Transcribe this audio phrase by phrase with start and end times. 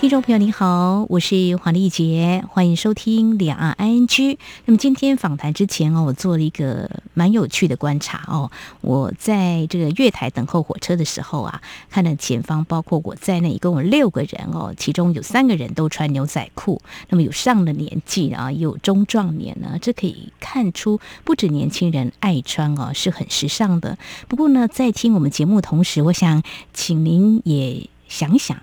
[0.00, 4.38] 听众朋友您好，我是黄丽杰，欢迎收听两岸 ING。
[4.64, 8.52] 那么今天访谈之前哦，我做了一个蛮有趣的观察哦。
[8.80, 23.98] 我在这个月台等候火车的时候啊，看到前方包括我在内一共有六个人哦，其中有三个人都穿牛仔裤，那么有上了年纪啊，有中壮年呢，这可以看出不止年轻人爱穿哦，是很时尚的。
[24.28, 28.58] 不过呢，在听我们节目同时，我想请您也想想。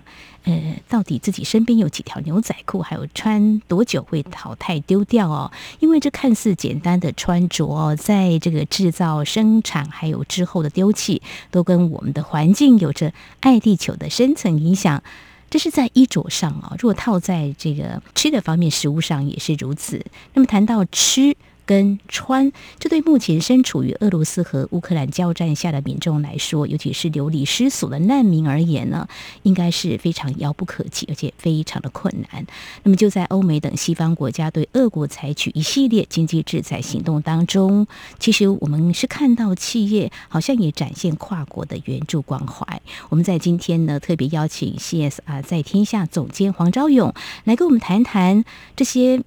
[0.46, 5.50] 呃，到底自己身边有几条牛仔裤，还有穿多久会淘汰丢掉哦？
[5.80, 11.20] 因为这看似简单的穿着哦，在这个制造、生产还有之后的丢弃，
[11.50, 15.02] 都跟我们的环境有着爱地球的深层影响。
[15.50, 20.06] 这是在衣着上哦，如果套在这个吃的方面，食物上也是如此。
[20.34, 21.36] 那么谈到吃。
[21.66, 29.08] 跟穿，这对目前身处于俄罗斯和乌克兰交战下的民众来说，尤其是流离失所的难民而言呢，
[29.42, 32.46] 应该是非常遥不可及，而且非常的困难。
[32.84, 37.86] 那么就在欧美等西方国家对俄国采取一系列经济制裁行动当中，
[38.20, 42.80] 其实我们是看到企业好像也展现跨国的援助关怀。
[43.08, 48.44] 我们在今天呢，特别邀请 CSR 在天下总监黄昭勇来跟我们谈谈
[48.76, 49.20] 这些。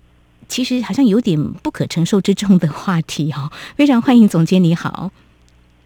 [0.50, 5.12] 其实好像有点不可承受之重的话题哦，非常欢迎总监，你好，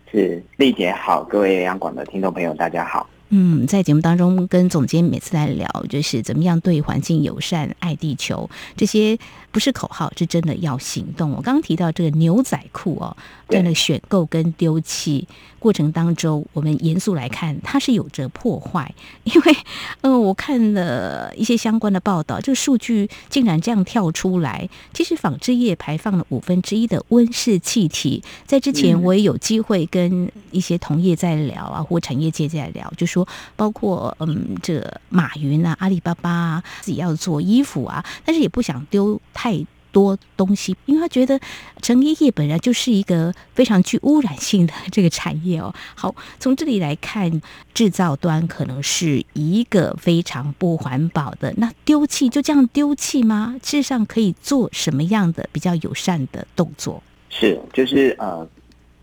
[0.10, 3.08] 是丽姐好，各位央广的听众朋友大家好。
[3.36, 9.18] 嗯，在节目当中跟总监每次来聊，就是怎么样对环境友善、爱地球，这些
[9.54, 11.32] 不是口号，是真的要行动。
[11.32, 13.16] 我刚刚提到这个牛仔裤哦，
[13.48, 15.26] 在那个选购跟丢弃
[15.60, 18.94] 过程当中，我们严肃来看，它是有着破坏。
[19.24, 19.56] 因为，
[20.02, 24.68] 嗯，我看了一些相关的报道，这个数据竟然这样跳出来。
[24.92, 28.24] 其实纺织业排放了五分之一的温室气体。
[28.48, 33.28] 在之前，我也有机会跟一些同业在聊啊，或产业界在聊，就说。
[33.56, 41.38] 包括嗯，这马云啊，阿里巴巴啊，自己要做衣服啊，但是也不想丢太多东西，因为他觉得
[41.82, 45.76] 成衣业本来就是一个非常具污染性的这个产业哦。
[45.96, 47.42] 好，从这里来看，
[47.74, 51.54] 制造端可能是一个非常不环保的。
[51.58, 53.56] 那丢弃就这样丢弃吗？
[53.62, 57.04] 事实上可以做什么样的比较友善的动作？
[57.30, 58.48] 是，就是呃。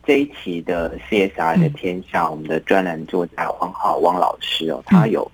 [0.02, 5.30] 这一期的 CSR 的天下，嗯、我们的专栏作家汪浩汪老师哦，他有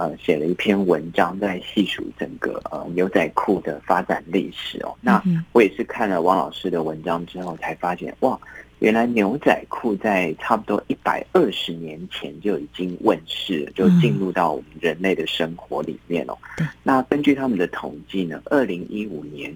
[0.00, 4.96] 呃写了一篇文章，在细数整个呃牛仔裤的发展历史哦。
[5.02, 5.22] 那
[5.52, 8.40] 我也是看了汪老师的文章之后，才发现哇，
[8.78, 16.38] 原来牛仔裤在差不多一百二十年前就已经问世了，就进入到我们人类的生活里面哦。
[16.82, 19.54] 那根据他们的统计呢，二零一五年，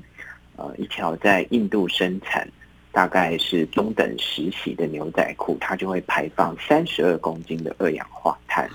[0.56, 2.47] 呃，一条在印度生产。
[2.94, 8.71] 大概是中等时期的牛仔裤，它就会排放三十二公斤的二氧化碳。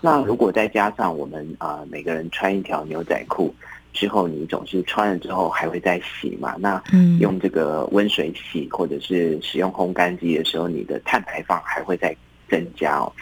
[0.00, 3.54] 那如果再加上我们啊、呃，每个人穿一条牛仔裤
[3.92, 6.56] 之后，你总是穿了之后还会再洗嘛？
[6.58, 6.82] 那
[7.20, 12.12] 用这个温水洗或者是使用烘干机的时候，你的碳排放还会再
[12.48, 13.12] 增加哦。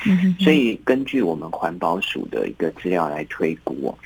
[0.40, 3.98] 所以根据我们环保署的一个资料来推估哦，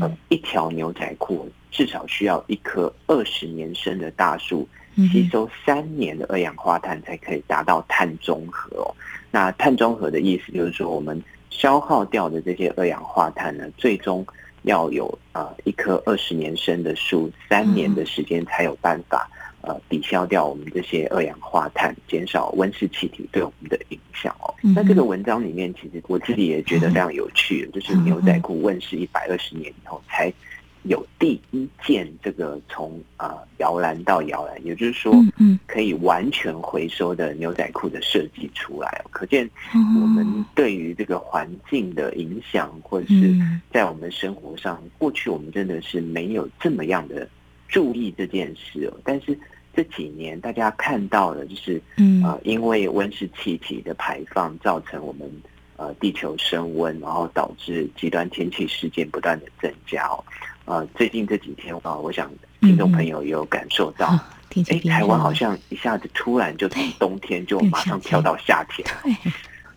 [0.00, 4.68] 呃，一条牛仔裤至少需要一棵二十年生的大树。
[4.96, 8.94] 吸收三年的二氧化碳才可以达到碳中和哦。
[9.30, 14.24] 那碳中和的意思就是说，我们消耗掉的这些二氧化碳呢，最终
[14.62, 19.28] 要有呃一棵二十年生的树，三年的时间才有办法
[19.62, 24.54] 呃抵消掉我们这些二氧化碳，减少温室气体对我们的影响哦。
[24.62, 30.32] 那这个文章里面，其实我自己也觉得非常有趣，就是牛仔裤问世一百二十年以后才。
[30.84, 35.14] 有第一件这个从啊摇篮到摇篮，也就是说，
[35.66, 43.34] 可以完全回收的牛仔裤的设计出来，可见我们对于这个环境的影响，或者是
[43.72, 47.26] 在我们生活上，过去我们真的是没有这么样的
[47.66, 49.00] 注意这件事哦。
[49.02, 49.38] 但是
[49.74, 51.80] 这几年大家看到的，就是
[52.22, 55.26] 呃，因为温室气体的排放，造成我们
[55.78, 60.22] 呃地球升温，然后导致极端天气事件不断的增加哦。
[60.66, 62.30] 呃，最近这几天啊，我想
[62.60, 64.18] 听众朋友也有感受到，哎、
[64.54, 68.88] 嗯嗯，台湾好像一下子突然就从冬天就马上跳到夏天，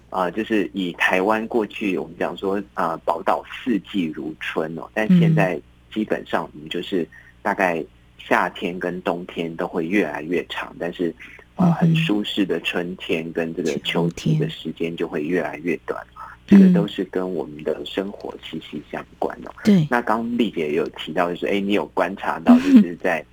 [0.10, 5.60] 啊、呃，就是以台湾过去我们讲说啊，宝岛四季如春哦，但现在
[5.94, 7.06] 基本上我们就是
[7.42, 7.84] 大概
[8.18, 11.10] 夏天跟冬天都会越来越长，但是
[11.56, 16.02] 啊、呃，很舒适的春天跟这个秋天的时间就会越来越短。
[16.48, 19.52] 这个都是跟我们的生活息息相关哦。
[19.66, 23.24] 对，那刚刚丽姐也有提到，就是哎，你有观察到，就是 在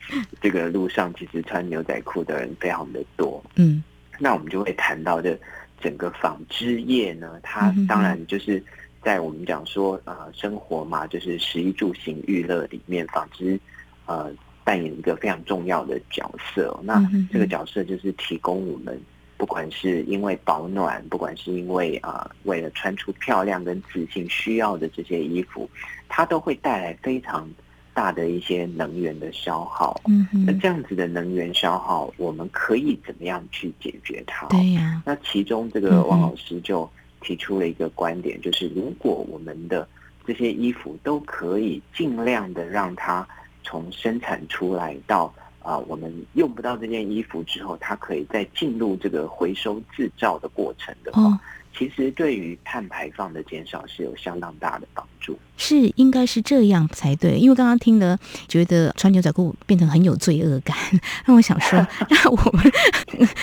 [0.40, 3.40] 这个路上，其实穿牛仔裤的人非常的多。
[3.54, 3.84] 嗯，
[4.18, 5.38] 那我们就会谈到这
[5.80, 8.60] 整个纺织业呢，它当然就是
[9.00, 13.58] 在我们讲说呃生活嘛，就是食衣住行娱乐里面，纺织
[14.06, 14.28] 呃
[14.64, 16.76] 扮演一个非常重要的角色。
[16.82, 19.00] 那这个角色就是提供我们。
[19.36, 25.68] 不管是因为保暖，不管是因为啊、呃，为了穿出漂亮跟自信需要的这些衣服，
[26.08, 27.48] 它都会带来非常
[27.92, 30.00] 大的一些能源的消耗。
[30.06, 34.46] 嗯哼，那这样子的能源消耗，我们可以怎么样去解决它？
[34.46, 35.02] 对呀。
[35.04, 36.88] 那其中这个王老师就
[37.20, 39.86] 提出了一个观点，就是如果我们的
[40.26, 43.26] 这些衣服都可以尽量的让它
[43.62, 45.34] 从生产出来到。
[45.64, 51.40] 啊，我们用不到这件衣服之后，它可以再进入这个回收制造的过程的话，哦、
[51.76, 55.38] 其实对于碳排放的减少是有相当大的帮助。
[55.56, 57.38] 是，应该是这样才对。
[57.38, 60.76] 因为刚刚听了，觉得穿牛仔裤变成很有罪恶感。
[61.26, 61.78] 那我想说，
[62.10, 62.72] 那我们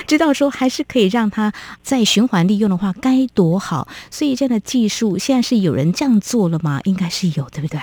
[0.06, 1.52] 知道说，还是可以让它
[1.82, 3.88] 再循环利用的话，该多好。
[4.12, 6.82] 所以这样的技术，现在是有人这样做了吗？
[6.84, 7.80] 应该是有，对不对？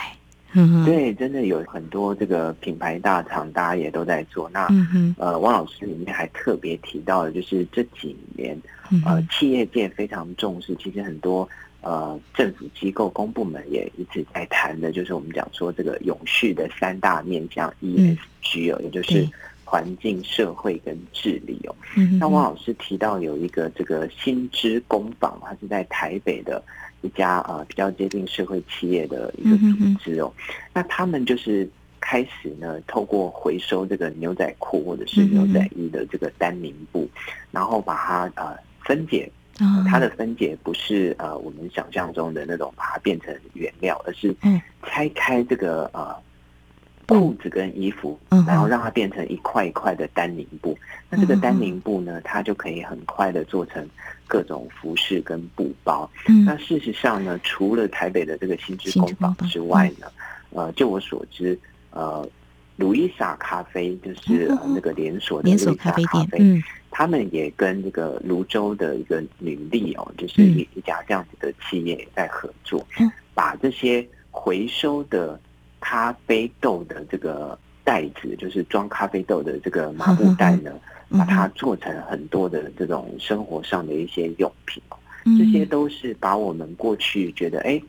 [0.58, 4.50] 嗯，对，真的有很多这个品牌大厂，大家也都在做。
[4.50, 8.60] 那、嗯、呃，汪老师里面还特别提到的，就是这几年
[9.04, 11.48] 呃，企业界非常重视，其实很多
[11.80, 19.28] 呃政府机构、公部门也一直在谈的，就是我们讲说这个永续的三大面向 ESG 哦，也就是
[19.68, 21.74] 环境、社会跟治理哦。
[22.18, 26.62] 那汪老师提到有一个这个新知工坊，它是在台北的。
[27.00, 30.34] 一家呃比较接近社会企业的一个组织哦，
[30.74, 31.70] 那他们就是
[32.00, 37.08] 开始呢，透过回收这个牛仔裤或者是牛仔衣的这个丹宁布，
[37.52, 39.30] 然后把它呃分解，
[39.88, 44.34] 它的分解不是呃我们想象中的那种把它变成原料，而是
[44.82, 46.12] 拆开这个呃。
[47.08, 50.76] 裤子跟衣服，然后让它变成一块一块的单宁布。
[51.08, 53.88] 那这个单宁布呢，它就可以很快的做成
[54.26, 56.08] 各种服饰跟布包。
[56.44, 60.06] 那事实上呢，除了台北的这个新知工坊之外呢，
[60.50, 61.58] 呃，就我所知，
[61.92, 62.28] 呃，
[62.76, 72.86] 路易莎咖啡就是那个连锁的连锁咖啡店，嗯，他们也跟这个泸州的一个女力哦，就是一一家这样子的企业在合作，
[73.32, 75.40] 把这些回收的。
[75.80, 80.72] 咖啡豆的这个袋子，就是装咖啡豆的这个麻布袋呢，
[81.10, 84.82] 把它做成很多的这种生活上的一些用品，
[85.38, 87.80] 这些都是把我们过去觉得哎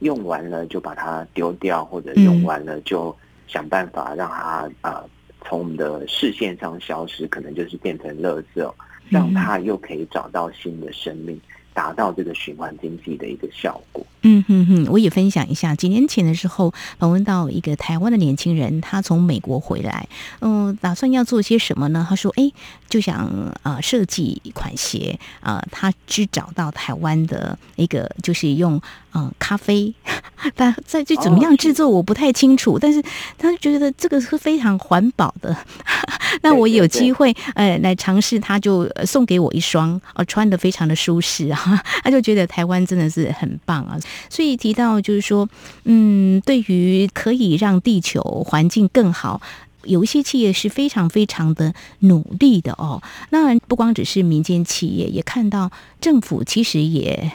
[0.00, 3.14] 用完了就把它丢掉，或者用完了就
[3.46, 5.04] 想办法让它啊
[5.44, 8.72] 从我们的视线上消失，可能就是变成垃圾，
[9.08, 11.40] 让它又可以找到新的生命。
[11.78, 14.04] 达到这个循环经济的一个效果。
[14.22, 20.08] 嗯哼哼，我也分享一下，几年前的时候访问到一个台湾的年轻人，他从美国回来，
[20.40, 22.04] 嗯，打算要做些什么呢？
[22.08, 22.50] 他说，哎，
[22.88, 23.28] 就想
[23.62, 28.80] 啊设计一款鞋啊，他只找到台湾的一个，就是用
[29.14, 29.92] 嗯咖啡，
[30.54, 33.02] 但在这怎么样制作我不太清楚，但是
[33.36, 35.56] 他觉得这个是非常环保的。
[36.42, 41.82] 那我有机会呃来尝试，他就送给我一双，呃穿的非常的舒适啊。
[42.04, 45.48] 他就觉得台湾真的是很棒啊，所以提到就是说，
[45.84, 49.40] 嗯，对于可以让地球环境更好，
[49.84, 53.02] 有一些企业是非常非常的努力的哦。
[53.30, 57.32] 那不光只是民间企业，也看到政府其实也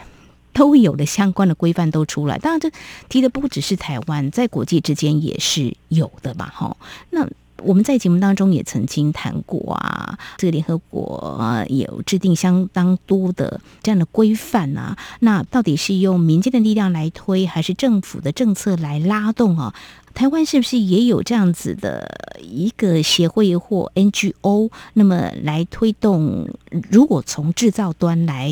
[0.54, 2.38] 都有的相关的规范都出来。
[2.38, 2.72] 当然，这
[3.10, 6.78] 提的不只是台湾，在国际之间也是有的嘛，哈。
[7.10, 7.28] 那。
[7.66, 14.98] 我们在节目当中也曾经谈过啊，这个联合国有制定相当多的这样的规范啊。
[15.22, 19.74] 那到底是用民间的力量来推，还是政府的政策来拉动啊？
[20.14, 24.70] 台湾是不是也有这样子的一个协会或 NGO？
[24.96, 26.50] 那么来推动，
[26.92, 28.52] 如果从制造端来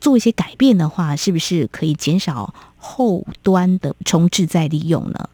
[0.00, 5.28] 做一些改变的话，是不是可以减少后端的重置再利用呢？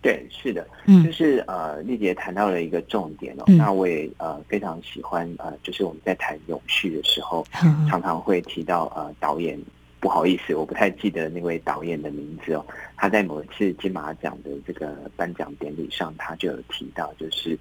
[0.00, 9.58] 对，是的，嗯，就是呃，丽姐谈到了一个重点哦，嗯、那我也呃非常喜欢呃，就是我们在谈永续的时候，嗯、常常会提到呃导演，
[9.98, 12.64] 不好意思，我不太记得那位导演的名字哦，
[12.96, 17.58] 他在某一次金马奖的这个颁奖典礼上，他就有提到，就是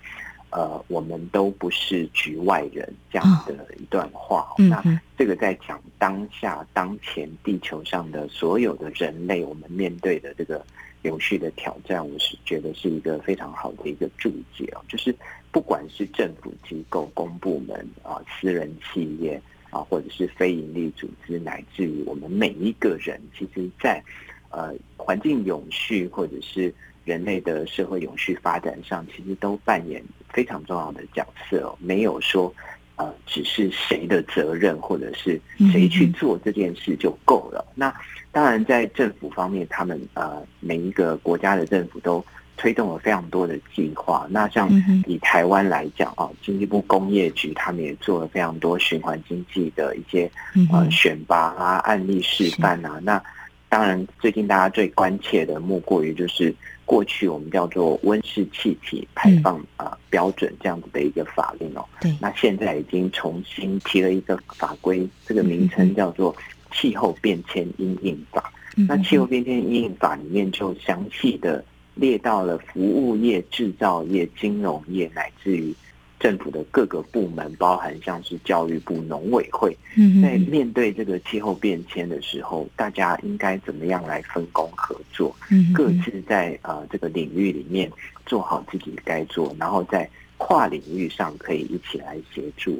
[0.52, 4.84] 呃，我们都不是局外人这样的一段话，那
[5.18, 10.66] 这个在讲当下当前地球上的所有的人类，我们面对的这个。
[11.04, 14.84] 永续的挑战，我是觉得是一个非常好的一个注解哦。
[14.90, 15.16] 就是
[15.52, 19.40] 不管是政府机构、公部门啊、私人企业
[19.70, 24.04] 啊，或者是非营利组织，乃至于我们每一个人，其实在
[24.50, 26.74] 呃环境永续或者是
[27.06, 31.76] 人类的社会永续发展上，其实都扮演非常重要的角色哦。
[31.80, 32.54] 没有说
[32.96, 35.40] 呃只是谁的责任，或者是
[35.72, 37.66] 谁去做这件事就够了。
[37.76, 37.94] 那
[38.32, 42.24] 当然，在政府方面，他们呃每一个国家的政府都
[42.56, 44.28] 推动了非常多的计划。
[44.30, 44.70] 那像
[45.08, 50.30] 以台湾来讲啊，经济部工业局他们也做了非常多循环经济的一些
[50.72, 53.00] 呃选拔啊、案例示范啊。
[53.02, 53.22] 那
[53.70, 56.54] 当然，最近大家最关切的莫过于就是
[56.86, 61.86] 过去我们叫做温室气体排放啊标准这样子的一个法令哦。
[62.02, 62.16] 对。
[62.22, 66.36] 那现在已经重新提了一个法规，这个名称叫做。
[66.70, 71.64] 气候变迁因应法，那气候变迁因应法里面就详细的
[71.96, 75.74] 列到了服务业、制造业、金融业，乃至于
[76.20, 79.76] 政府的各个部门，包含像是教育部、农委会，
[80.22, 85.36] 在面对这个气候变迁的时候，大家应该怎么样来分工合作？
[85.74, 87.92] 各自在呃这个领域里面
[88.26, 90.10] 做好自己该做，然后在。
[90.40, 92.80] 跨领域上可以一起来协助。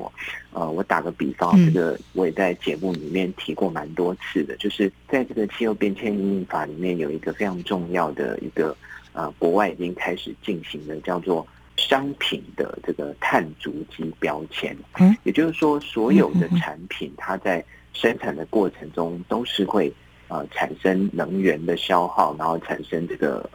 [0.52, 8.78] 呃，我打个比方，这个我也在节目里面提过蛮多次的，就是在这个气候变迁因应法里面有一个非常重要的一个
[9.14, 11.46] 呃，国外已经开始进行的叫做
[11.78, 14.76] 商品的这个碳足迹标签。
[14.98, 19.94] 嗯，也就是说，所有的产品它在生产的过程中都是会
[20.28, 23.50] 呃产生能源的消耗，然后产生这个。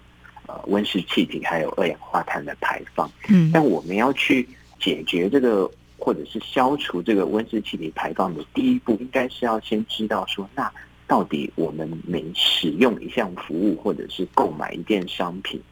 [0.49, 4.47] 呃，温室气体还有二氧化碳的排放，嗯，但我们要去
[4.81, 10.71] 解决这个或者是消除这个温室气体排放的第一步，应该是要先知道说，那
[11.07, 15.63] 到底我们每使用一项服务或者是购买一件商品，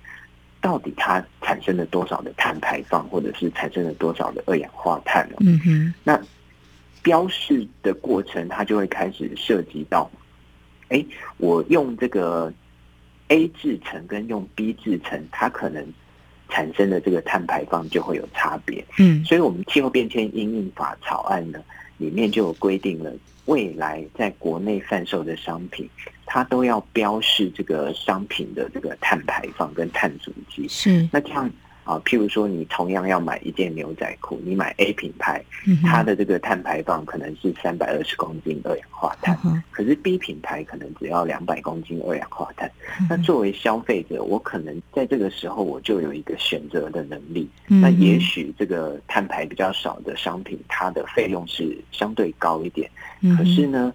[0.61, 5.37] 到底它产生了多少的碳排放，或者是产生了多少的二氧化碳呢？
[5.41, 6.21] 嗯哼，那
[7.03, 10.11] 标示的过程，它就会开始涉及到，
[10.89, 11.05] 哎，
[11.39, 12.53] 我用这个。
[13.33, 15.87] A 制程跟用 B 制程，它可能
[16.49, 18.85] 产生的这个碳排放就会有差别。
[18.99, 21.63] 嗯，所以，我们气候变迁因应法草案呢，
[21.97, 23.13] 里面就有规定了，
[23.45, 25.89] 未来在国内贩售的商品，
[26.33, 30.69] 它都要标示这个商品的这个碳排放跟碳足迹。
[30.69, 31.51] 是，那这样。
[31.83, 35.43] 啊，譬如说，你同样要买一件牛仔裤，你买 A 品牌，
[35.83, 39.37] 它的这个碳排放可能是三百二十公斤二氧化碳，
[39.73, 42.71] 可是 B 品牌可能只要两百公斤二氧化碳。
[43.09, 47.49] 那作为消费者，我可能在这个时候我就有一个选择的能力。
[47.67, 52.89] 那也许这个碳排比较少的商品，它的费用是相对高一点。
[53.37, 53.93] 可是呢，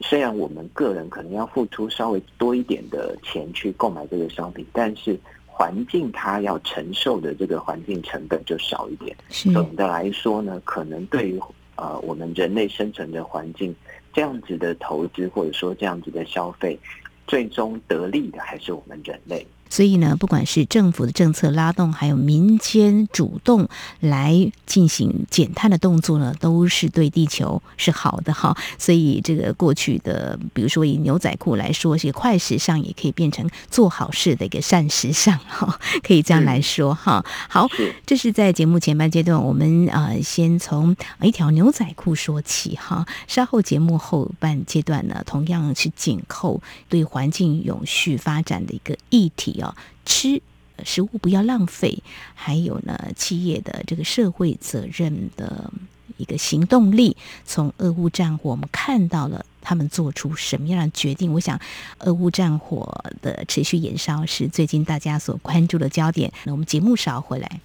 [0.00, 5.18] 虽然我们个人可能要付出稍微多一点的钱去购买这个商品，但是。
[5.60, 9.16] 环境它要承受的这个环境成本就少一点。
[9.52, 11.40] 总的来说呢，可能对于
[11.74, 13.74] 呃我们人类生存的环境，
[14.12, 16.78] 这样子的投资或者说这样子的消费，
[17.26, 19.44] 最终得利的还是我们人类。
[19.70, 23.68] 所以呢，不管是政府的政策拉动，还有民间主动
[24.00, 28.56] 来进行减碳的动作呢，都是对地球是好的哈。
[28.78, 37.24] 所以这个过去的，比如说以牛仔裤来说，是快时尚，也可以变成做好事的一个善时尚哈， 可以这样来说哈。
[37.48, 37.68] 好，
[38.06, 43.06] 这是在节目前半阶段，我们呃先从一条牛仔裤说起哈。
[43.26, 49.56] 稍后节目后半阶段呢，同样是紧扣对环境永续发展的一个议题。
[49.58, 50.40] 要吃
[50.84, 52.02] 食物不要浪费，
[52.34, 55.70] 还有呢，企业的这个社会责任的
[56.16, 57.16] 一个行动力。
[57.44, 61.32] 从俄乌战火，我们看到了他们做出什么样的决定。
[61.32, 61.60] 我想，
[61.98, 66.32] 俄乌战火的持续延烧是最近大家所关注的焦点。
[66.44, 67.60] 那我们节目稍回来，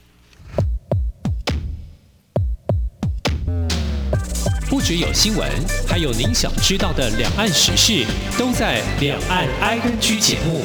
[4.68, 5.48] 不只有新闻，
[5.88, 8.06] 还有您想知道的两岸时事，
[8.40, 10.64] 都在《两岸 ING》节目。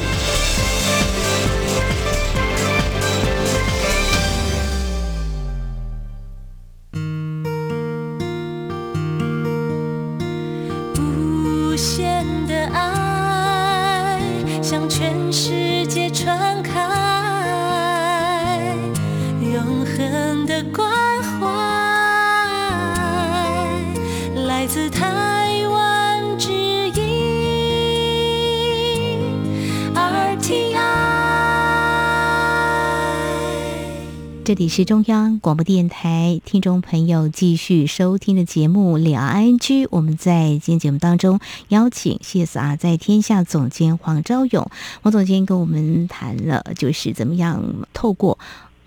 [34.49, 44.71] 这里是中央广播电台听众朋友继续收听的节目《两岸居》，我们在今天节目当中邀请谢谢啊在天下总监黄昭勇，
[45.03, 47.63] 黄总监跟我们谈了，就是怎么样
[47.93, 48.39] 透过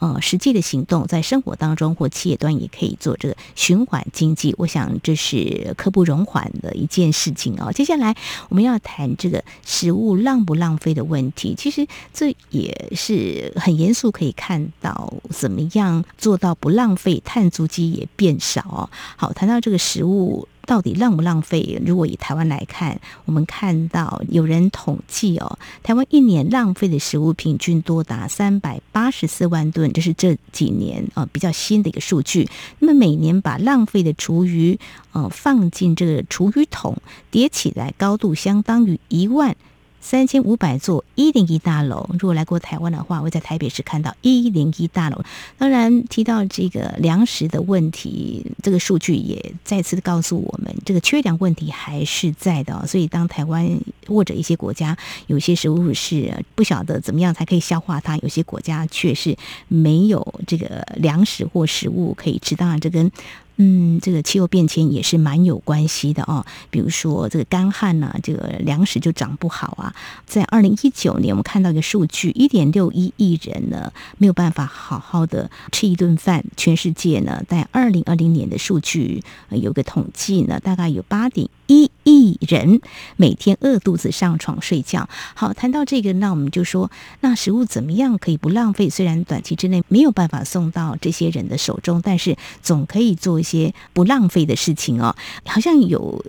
[0.03, 4.53] 呃实际的行动，在生活当中或企业端也可以做这个循环经济。
[4.59, 7.71] 我想这是刻不容缓的一件事情哦。
[7.71, 8.17] 接下来
[8.49, 18.91] 我们要谈这个食物浪不浪费的问题，其实这也是很严肃，可以看到怎么样做到不浪费，碳足迹也变少哦。
[19.17, 20.49] 好，谈到这个食物。
[20.67, 21.81] 到底浪不浪费？
[21.85, 32.49] 如果以台湾来看，我们看到有人统计哦，台湾一年浪费的食物平均多达三百八十四万吨，这是这几年呃比较新的一个数据。
[32.79, 34.79] 那么每年把浪费的厨余
[35.13, 36.97] 呃放进这个厨余桶
[37.31, 39.57] 叠起来，高度相当于一万。
[40.03, 45.23] 三千五百座一零一大楼，如果来过台湾的话，会在台北市看到一零一大楼。
[45.57, 52.85] 当然，提到这个粮食的问题，这个数据也再次告诉我们，这个缺粮问题还是在的。
[52.87, 53.67] 所以，当台湾
[54.09, 54.97] 或者一些国家
[55.29, 59.37] 有些食物是不晓得怎么样才可以消化它，有些国家却是
[59.69, 62.57] 没有这个粮食或食物可以吃。
[62.57, 63.09] 当然，这跟
[63.57, 66.45] 嗯，这个气候变迁也是蛮有关系的哦。
[66.71, 69.95] 比如说这个干旱呢，这个粮食就长不好啊。
[70.27, 76.45] 在二零一九年，我们看到一个数据，一点六一亿人呢没有办法好好的吃一顿饭。
[76.57, 81.91] 全世界呢，在二零二零年的数据有个统计呢，大概有八点一
[82.23, 82.81] 亿人
[83.17, 85.09] 每天饿肚子上床睡觉。
[85.35, 88.89] 好，谈到这个，那我们就说，那食物怎么样可以不浪费？
[88.89, 95.17] 虽然短期之内没有办法送到这些人的手中，但是总可以做一些不浪费的事情哦。
[95.45, 96.25] 好像有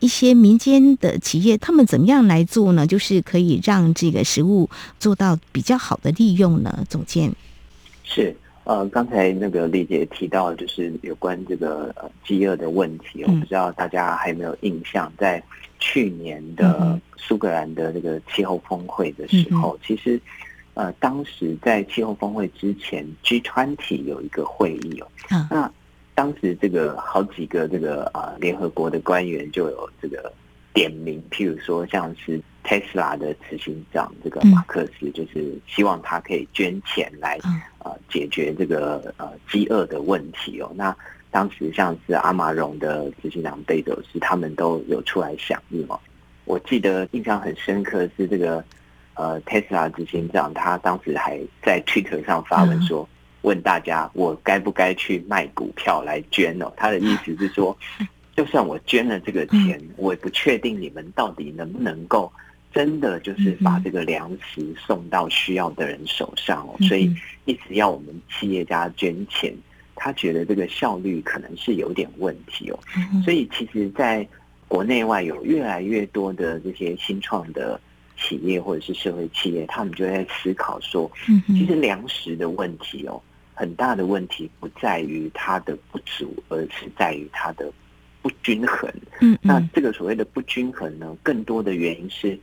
[0.00, 2.86] 一些民间的企业，他们怎么样来做呢？
[2.86, 4.68] 就是可以让这个食物
[5.00, 6.84] 做到比较好的利用呢？
[6.88, 7.34] 总监
[8.04, 8.36] 是。
[8.68, 15.42] 呃，刚才那个丽姐提到，就是有关这个呃饥饿的问题，我不知道大家还有没有印象，在
[15.78, 20.20] 去年的苏格兰的这个气候峰会的时候，其实
[20.74, 25.08] 呃当时在气候峰会之前，G20 有一个会议哦，
[25.50, 25.72] 那
[26.14, 30.30] 当时这个好几个这个啊联合国的官员就有这个
[30.74, 32.38] 点名，譬如说像是。
[32.68, 37.38] Tesla 的执行长这个马克思，就是希望他可以捐钱来
[37.78, 40.70] 呃解决这个呃饥饿的问题哦。
[40.76, 40.94] 那
[41.30, 45.98] 当时像是阿玛荣的执行长贝佐斯，他们都有出来响应哦。
[46.44, 48.62] 我记得印象很深刻是这个
[49.14, 53.08] 呃 Tesla 执行长，他当时还在 Twitter 上发文说，
[53.40, 56.70] 问大家我该不该去卖股票来捐哦？
[56.76, 57.74] 他的意思是说，
[58.36, 62.30] 就算我捐了这个钱，我也不确定你们到底能不能够。
[62.70, 67.10] 真的就是把这个粮食送到需要的人手上哦，所以
[67.46, 69.52] 一直要我们企业家捐钱，
[69.96, 72.78] 他觉得这个效率可能是有点问题哦。
[73.24, 74.26] 所以其实，在
[74.68, 77.80] 国内外有越来越多的这些新创的
[78.18, 81.10] 企业或者是社会企业，他们就在思考说，
[81.46, 83.20] 其实粮食的问题哦，
[83.54, 87.72] 很大的问题不在于它的不足，而是在于它的
[88.20, 88.92] 不均衡。
[89.40, 92.38] 那这个所谓的不均衡呢，更多的原因是。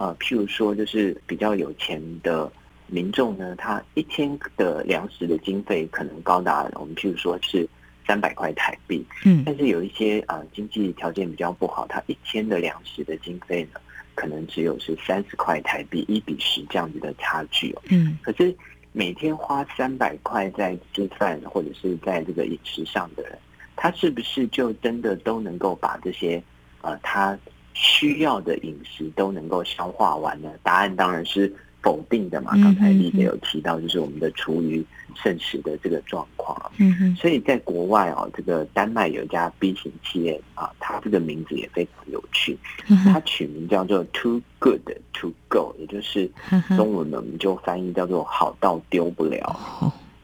[0.00, 2.50] 呃，譬如说，就是比较有钱的
[2.86, 7.68] 民众呢，他一天的粮食的经费可能高达我们譬如说是
[8.06, 13.80] 三百块台币，嗯，但是有一些啊、呃、经济条件比较不好，他一天的粮食的经费呢，
[14.14, 18.56] 可能只有是三十块台币，一比十这样子的差距哦，嗯，可是
[18.92, 23.38] 每天花三百块在吃饭或者是在这个饮食上的人，
[23.76, 26.42] 他是不是就真的都能够把这些
[26.80, 27.38] 呃他
[27.82, 30.50] 需要的饮食都能够消化完呢？
[30.62, 32.52] 答案当然是否定的嘛。
[32.56, 36.70] 刚才丽姐有提到，就是我们的厨余剩食的这个状况。
[36.76, 37.16] 嗯嗯。
[37.16, 44.82] 所以在国外哦，这个丹麦有一家 B 型企业啊，它这个名字也非常有趣，它取名叫做 Too Good
[45.14, 46.30] to Go，也就是
[46.76, 49.58] 中文呢，我们就翻译叫做好到丢不了。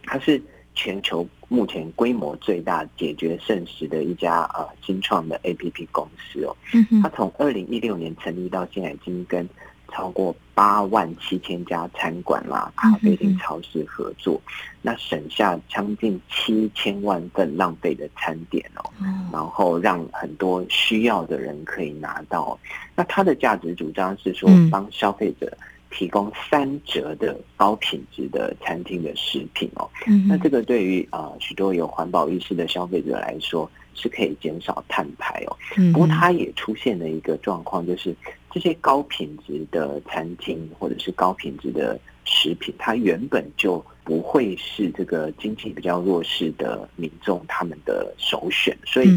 [0.05, 0.38] 它是。
[0.79, 9.49] 全球目前规模最大解决剩食的一家呃新创的 APP 公司哦，嗯它从二零一六年成立到现在，已经跟
[9.93, 14.41] 超过八万七千家餐馆啦、咖啡厅、超市合作，
[14.83, 18.91] 那省下将近七千万份浪费的餐点哦，
[19.33, 22.59] 然后让很多需要的人可以拿到。
[22.97, 25.57] 那它的价值主张是说，帮消费者。
[25.97, 29.89] 提供三折的高品质的餐厅的食品哦，
[30.29, 35.57] 那这个对于啊许多有环保意识的消费者来说是可以减少碳排哦。
[35.95, 38.15] 不过它也出现了一个状况，就是
[38.51, 49.09] 这些高品质的餐厅或者是高品质的食品，它原本就不会是这个经济比较弱势的民众他们的首选，所以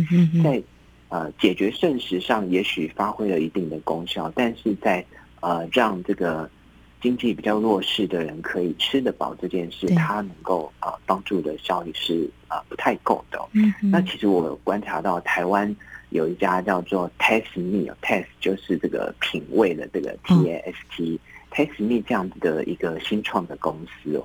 [0.41, 0.63] 在
[1.09, 5.05] 呃解决剩食上也许发挥了一定的功效，但是在
[5.41, 6.49] 呃让这个。
[7.01, 13.39] 经济比较弱势的人可以吃得饱这件事，它能够啊、呃、帮助的效益是啊、呃、不太够的。
[13.53, 15.75] 嗯，那其实我有观察到台湾
[16.09, 21.19] 有一家叫做 Taste Me，Taste 就是这个品味的这个 T A S T。
[21.51, 24.23] Taste Me 这样子的一个新创的公司哦，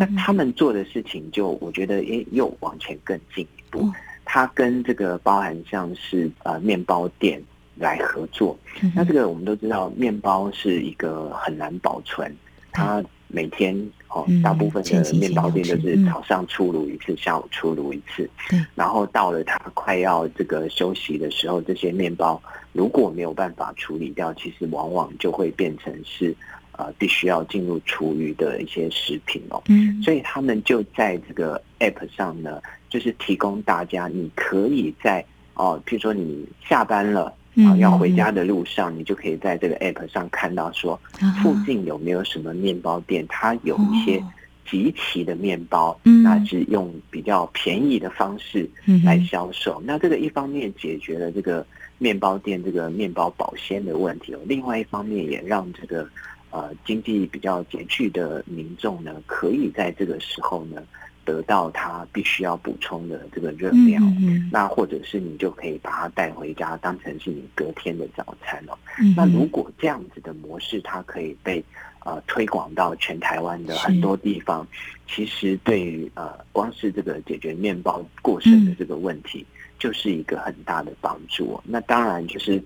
[0.00, 3.86] 那他们做的事情就我觉得诶又往前更进一步，
[4.24, 7.42] 它跟这个包含像是呃面包店
[7.76, 8.58] 来合作，
[8.94, 12.34] 那这个我们都知道面包是一个很难保存，
[12.70, 13.74] 它每天
[14.08, 18.28] 哦大部分的面包店都是早上出炉一次，下午出炉一次，
[18.74, 22.40] 然后到了它快要这个休息的时候，这些面包
[22.72, 26.34] 如果没有办法处理掉，其实往往就会变成是。
[26.78, 40.98] 呃，必须要进入厨余的一些食品哦，嗯，所以他们就在这个 App 上呢，就是提供大家，你可以在哦，譬如说你下班了啊，要回家的路上，你就可以在这个 App 上看到说，
[41.42, 44.22] 附近有没有什么面包店，它有一些
[44.68, 48.68] 即期的面包，那是用比较便宜的方式
[49.04, 49.82] 来销售。
[49.84, 51.66] 那这个一方面解决了这个
[51.98, 56.08] 面包店这个面包保鲜的问题哦，另外一方面也让这个。
[56.54, 60.82] 呃，经济比较拮据的民众呢，可以在这个时候呢，
[61.24, 64.02] 得到他必须要补充的这个热量。
[64.04, 64.50] 嗯嗯。
[64.52, 68.78] 那或者是你就可以把它带回家，当成是你隔天的早餐哦。
[69.00, 69.14] 嗯。
[69.16, 71.64] 那如果这样子的模式，它可以被
[72.04, 74.66] 呃推广到全台湾的很多地方，
[75.08, 79.46] 其实对于呃光是这个解决面包过剩的这个问题，
[79.78, 81.60] 就是一个很大的帮助。
[81.64, 82.62] 那当然就是。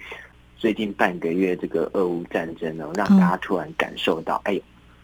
[0.58, 4.58] 最近半个月，这个俄乌战争呢，让大家突然感受到，哎，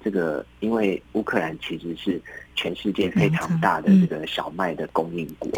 [0.04, 2.20] 这个因为乌克兰其实是
[2.54, 5.50] 全世界非常大的这个小麦的供应国，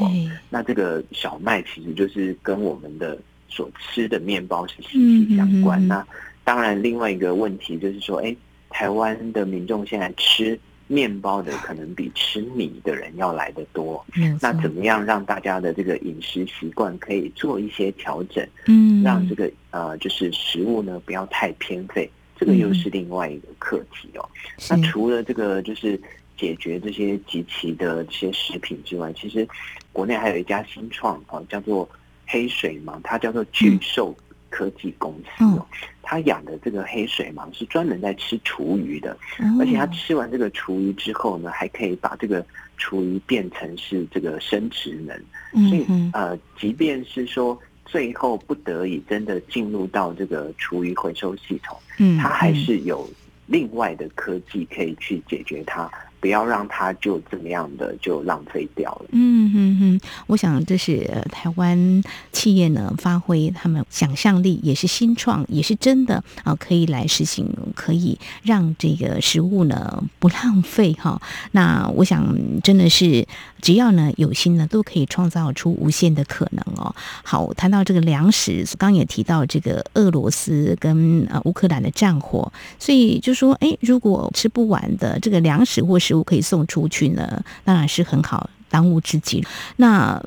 [0.51, 5.87] 那这个小麦其实就是跟我们的所吃的面包是息息相关。
[5.89, 6.07] 那
[6.45, 8.37] 当然，另外一个问题就是说，哎，
[8.71, 10.59] 台湾的民众现在吃。
[10.87, 14.05] 面包的可能比吃米的人要来得多，
[14.39, 18.47] 那怎么样让大家的这个饮食习惯可以做一些调整？
[18.67, 22.09] 嗯，让这个呃就是食物呢不要太偏废，
[22.45, 24.29] 这个又是另外一个课题哦。
[24.69, 25.99] 那除了这个就是
[26.37, 29.49] 解决这些即期的这些食品之外，其实
[29.93, 31.89] 国内还有一家新创啊，叫做
[32.27, 34.15] 黑水芒，它叫做巨兽。
[34.51, 35.67] 科技公司哦，
[36.01, 39.19] 它养的这个黑水蟒是专门在吃厨余的，
[39.59, 53.09] 而且它吃完这个厨余之后呢，还可以把这个厨余变成是这个生殖能，所以呃，即便是说最后不得已真的进入到这个厨余回收系统，嗯，它还是有
[53.47, 55.91] 另外的科技可以去解决它。
[56.25, 59.05] 不要让它就怎么样的就浪费掉了。
[59.11, 71.21] 嗯嗯嗯，我想这是台湾企业呢发挥他们想象力，也是新创，也是真的啊，可以来实行，可以让这个食物呢不浪费哈。
[71.51, 73.27] 那我想真的是
[73.61, 76.95] 只要呢有心呢，都可以创造出无限的可能哦。
[77.23, 89.45] 好，谈到这个粮食，刚也提到这个俄罗斯跟呃乌克兰的战火，所以就说哎，如果吃不完的这个粮食或是都可以送出去呢，当然是很好，当务之急。
[89.79, 90.23] 那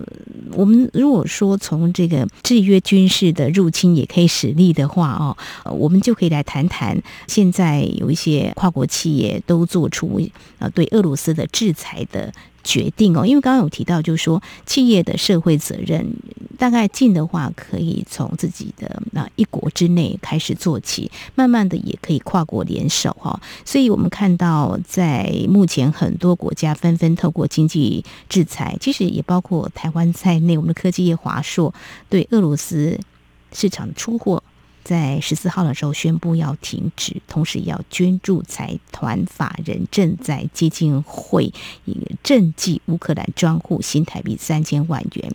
[0.52, 5.38] 我们如果说从这个制约军事的入侵也可以使力的话哦，
[5.72, 10.20] 我们就可以来谈谈现在有一些跨国企业都做出
[10.60, 12.34] 呃对俄罗斯的制裁的。
[12.64, 16.06] 决定哦，因为刚刚有提到，就是说企业的社会责任，
[16.58, 23.40] 大概近的话可以从自己的那一国之内开始做起，慢慢的也可以跨国联手哈。
[23.64, 31.74] 所以我们看到，在目前很多国家纷纷透过经济制裁，其实也包括台湾在内，我们的科技业华硕
[32.10, 33.00] 对俄罗斯
[33.54, 34.42] 市场出货。
[34.84, 41.54] 在十四号的时候宣布要停止，同时要捐助财团法人正在基金会，
[41.86, 45.32] 以賑济乌克兰专户新台币三千万元。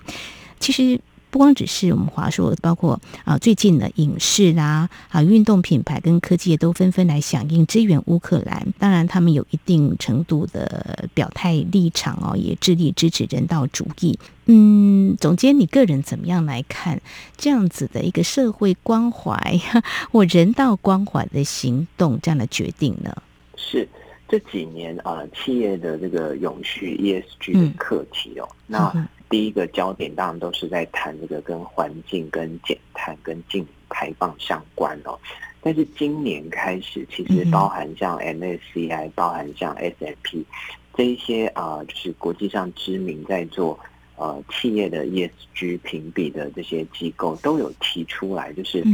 [0.59, 1.01] 其实。
[1.33, 8.69] 不光只是我们华硕，包括啊最近的影视啦啊运动品牌跟科技业都纷纷来响应支援乌克兰。
[8.79, 14.19] 当然，他们有一定程度的表态立场哦，也致力支持人道主义。
[14.45, 17.01] 嗯，总监，你个人怎么样来看
[17.39, 19.59] 这样子的一个社会关怀
[20.13, 23.17] 或人道关怀的行动这样的决定呢？
[23.57, 23.89] 是
[24.33, 29.09] 这几年啊，企业的这个永续 ESG 的课题哦，嗯、那。
[29.29, 35.19] 第一个焦点当然都是在谈这个跟环境、跟减碳、跟净排放相关哦。
[35.63, 40.45] 但是今年开始，其实包含像 MSCI、包含像 S&P
[40.93, 43.81] 这一些啊，就是国际上知名在做
[44.17, 48.85] 呃企业的 ESG 评比的这些机构，都有提出来，就是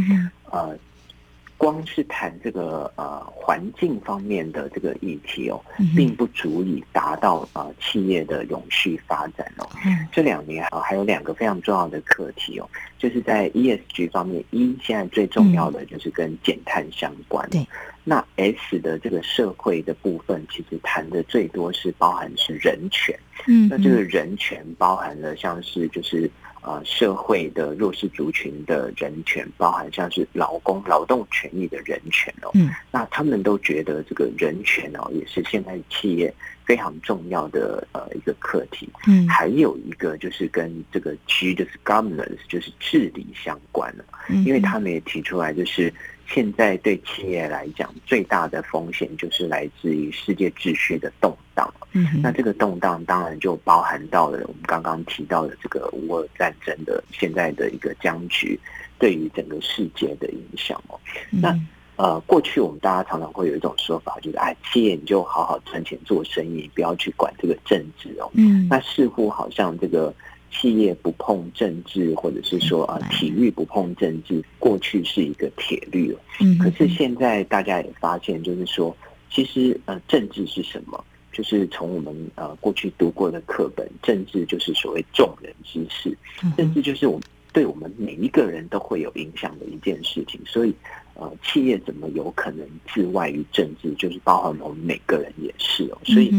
[0.53, 0.79] 呃
[1.59, 5.61] 光是谈这个呃环境方面的这个议题哦，
[5.97, 9.69] 并不足以达到呃企业的永续发展哦。
[9.85, 17.47] 嗯、这两年啊，还有两个非常重要的课题哦，就是在 ESG 方面，一现在最重要的就是跟减碳相关。
[17.51, 17.67] 对、嗯，
[18.05, 23.19] 那 S 的这个社会的部分，其实谈的最多是包含是人权。
[23.49, 26.31] 嗯，那这个人权包含了像是就是。
[26.69, 36.31] 呃，社会的弱势族群的人权，包含像是劳工劳动权益的人权哦，嗯，那他们都觉得这个人权哦，也是现在企业
[36.67, 45.91] 非常重要的呃一个课题，嗯，还有一个就是跟这个 G 就是 governance 就是治理相关了，嗯，因为他们也提出来就是。
[46.29, 51.73] 现在对企业来讲，最大的风险就是来自于世界秩序的动荡。
[51.93, 58.61] 嗯，那这个动荡当然就包含到了我们刚刚提到的这个乌俄战争的现在的一个僵局，
[58.99, 61.01] 对于整个世界的影响哦。
[61.31, 61.59] 那
[61.97, 68.31] 呃，过去我们大家常常会有一种说法，就是哎，企业你就好好赚钱做生意，不要去管这个政治哦。
[68.35, 70.15] 嗯，那似乎好像这个。
[70.51, 76.19] 企业不碰政治，或者是说啊，体育不碰政治，过去是一个铁律了。
[76.41, 78.97] 嗯，可是现在大家也发现，就是说，
[79.31, 81.05] 其实呃，政治是什么？
[81.33, 86.17] 就是从我们呃过去读过的课本，政治就是所谓众人之事，
[86.57, 90.41] 政治就是我们对我们每一个人都会有影响的一件事情。
[90.45, 90.75] 所以
[91.15, 93.93] 呃，企业怎么有可能自外于政治？
[93.99, 95.99] 就是包含我们每个人也是哦。
[96.05, 96.33] 所以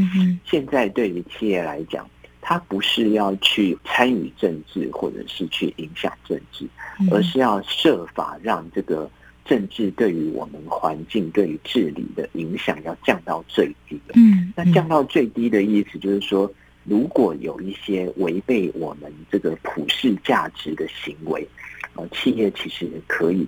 [0.45, 2.09] 现在对于企业来讲。
[2.49, 6.67] 他不是要去参与政治，或者是去影响政治，
[7.11, 9.07] 而是要设法让这个
[9.45, 14.01] 政治对于我们环境、对于治理的影响要降到最低。
[14.15, 16.51] 嗯，那降到最低的意思就是说，
[16.85, 21.47] 如果有一些违背我们这个普世价值的行为，
[21.93, 23.47] 呃，企业其实可以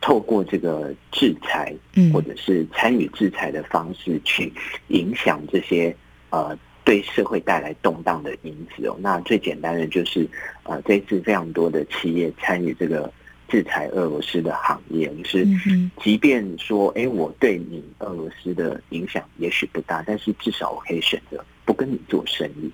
[0.00, 1.74] 透过这个制裁，
[2.12, 4.52] 或者是参与制裁的方式去
[4.90, 5.92] 影响这些
[6.30, 6.56] 呃。
[6.86, 10.24] 对社会带来动荡的因子哦，那最简单的就是，
[10.62, 13.12] 呃，这次非常多的企业参与这个
[13.48, 15.44] 制裁俄罗斯的行业，就是，
[16.00, 22.70] 即便说，哎，我对你俄罗斯的影响也许不大，但是至少我可以选择不跟你做生意。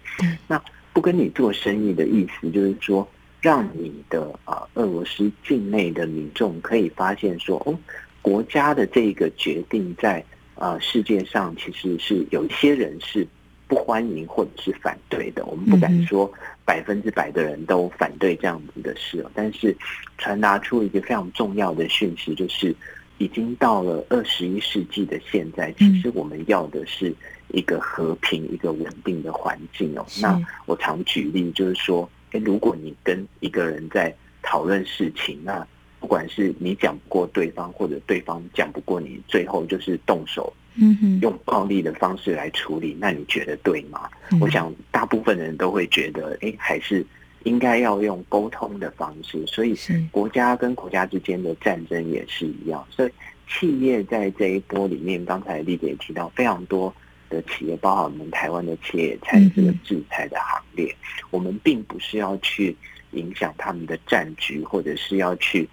[0.46, 3.08] 那不跟你做生意的意思就是说，
[3.40, 7.74] 让你的啊俄罗斯境内的民众可以发现说，哦，
[8.20, 10.22] 国家的这个决定在
[10.54, 13.26] 啊世界上其实是有一些人是。
[13.72, 16.30] 不欢迎或者是反对的，我们不敢说
[16.62, 19.74] 百分之百的人都反对这样子的事，但是
[20.18, 22.76] 传达出一个非常重要的讯息，就是
[23.16, 27.14] 已经到了二十一世纪的现在，其实我们要的是
[27.48, 30.04] 一个和平、一个稳定的环境哦。
[30.20, 35.66] 那我常举例，就是说，诶，如果你跟一个人在讨论事情，那
[35.98, 40.52] 不管是你讲不过对方，或者对方讲不过你，最后就是动手。
[40.74, 44.08] 嗯哼，用暴力的方式来处理，那你觉得对吗？
[44.30, 47.04] 嗯、我想大部分人都会觉得，哎，还是
[47.44, 49.44] 应该要用沟通的方式。
[49.46, 49.76] 所以，
[50.10, 52.82] 国家跟国家之间的战争也是一样。
[52.88, 53.10] 所以，
[53.46, 56.94] 企业在这一波里面，刚才丽姐也提到，非常多
[57.28, 60.86] 的企业，包括我们台湾的企业，参与这个制裁的行列。
[60.90, 62.74] 嗯、我们并不是要去
[63.10, 65.68] 影响他们的战局，或者是要去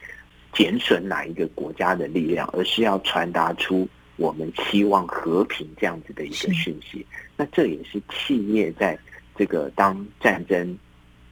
[0.52, 3.88] 减损哪一个国家的力量，而是要传达出。
[4.20, 7.06] 我们希望和平这样子的一个讯息，
[7.38, 9.00] 那这也是企业在
[9.36, 10.78] 这个当战争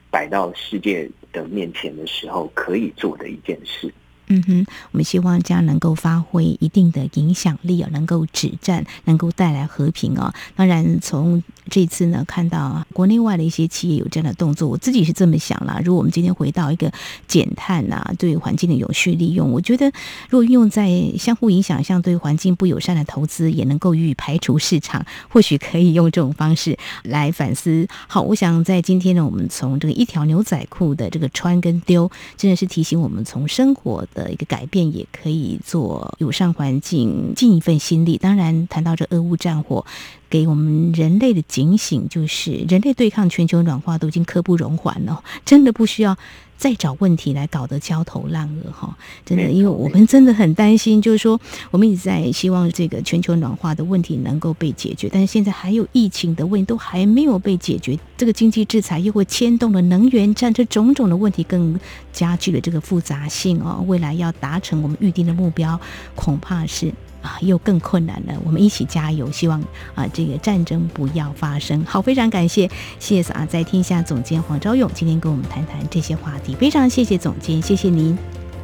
[0.09, 3.93] 摆到世界的面前的时候可以做的一件事。
[4.27, 10.33] 嗯哼，我们希望这样能够发挥一定的影响力啊，能够止战，能够带来和平啊。
[10.55, 15.81] 当然，从这次呢，看到国内外的一些企业有这样的动作，我自己是这么想啦。
[15.83, 16.91] 如果我们今天回到一个
[17.27, 19.85] 减碳啊，对环境的永续利用，我觉得
[20.29, 27.87] 如果运用在相互影响、像对环境不友善的投资，也能够予以排除市场，或许可以用这种方式来反思。
[28.07, 38.17] 好，我想在今天呢，我们从这个一条牛仔裤的这个穿跟丢，真的是提醒我们从生活的一个改变，也可以做友善环境，尽一份心力。
[38.17, 39.85] 当然，谈到这俄乌战火，
[40.29, 46.17] 给我们人类的警醒，就是人类对抗全球暖化都已经刻不容缓了，真的不需要。
[46.57, 61.79] 再找问题来搞得焦头烂额哈，真的，因为我们真的很担心，就是说，我们一直在希望这个全球暖化的问题能够被解决，但是现在还有疫情的问题都还没有被解决，这个经济制裁又会牵动了能源战，这种种的问题更
[62.11, 63.85] 加剧了这个复杂性哦。
[63.87, 65.79] 未来要达成我们预定的目标，
[66.15, 66.91] 恐怕是。
[67.21, 68.33] 啊，又更困难了。
[68.45, 69.61] 我们一起加油，希望
[69.95, 71.83] 啊，这个战争不要发生。
[71.85, 78.17] 好，非常感谢 CSR 在天下总监黄昭勇今天跟我们谈谈这些话题，非常谢谢总监，谢谢您。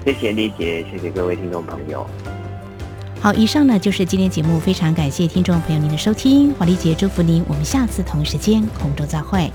[0.06, 2.06] 谢谢丽姐，谢谢各位听众朋友。
[3.20, 9.50] 好，以上呢就是今天节目，非常感谢听众朋友您的收听，华丽姐祝福您，我们下次同一时间空中再会。